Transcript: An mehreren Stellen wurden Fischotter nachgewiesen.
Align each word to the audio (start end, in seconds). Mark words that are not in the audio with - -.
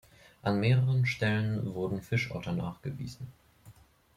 An 0.41 0.57
mehreren 0.59 1.05
Stellen 1.05 1.75
wurden 1.75 2.01
Fischotter 2.01 2.53
nachgewiesen. 2.53 3.31